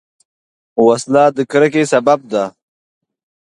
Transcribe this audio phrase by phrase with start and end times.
[0.85, 2.43] وسله د کرکې سبب ده